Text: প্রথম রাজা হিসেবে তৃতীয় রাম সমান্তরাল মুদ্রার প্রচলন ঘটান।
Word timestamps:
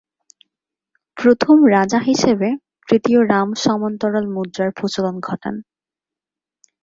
প্রথম 1.17 1.57
রাজা 1.67 1.99
হিসেবে 1.99 2.49
তৃতীয় 2.87 3.19
রাম 3.27 3.49
সমান্তরাল 3.55 4.25
মুদ্রার 4.27 4.69
প্রচলন 4.71 5.15
ঘটান। 5.19 5.55